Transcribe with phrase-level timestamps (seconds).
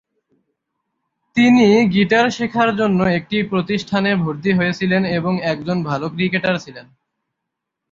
[1.37, 6.85] তিনি গিটার শেখার জন্য একটি প্রতিষ্ঠানে ভর্তি হয়েছিলেন এবং একজন ভাল ক্রিকেটার ছিলেন।